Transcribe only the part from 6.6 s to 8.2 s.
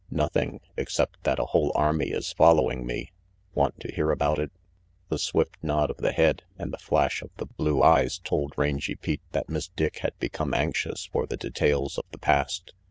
the flash of the blue RANGY PETE 305 eyes